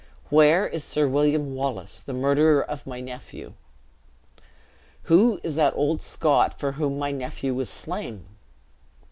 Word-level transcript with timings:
Where 0.31 0.67
is 0.67 0.83
Sir 0.83 1.07
William 1.07 1.53
Wallace, 1.53 2.01
the 2.01 2.11
murderer 2.11 2.63
of 2.63 2.87
my 2.87 3.01
nephew? 3.01 3.53
Who 5.03 5.39
is 5.43 5.53
that 5.57 5.75
old 5.75 6.01
Scot, 6.01 6.57
for 6.57 6.71
whom 6.71 6.97
my 6.97 7.11
nephew 7.11 7.53
was 7.53 7.69
slain? 7.69 8.25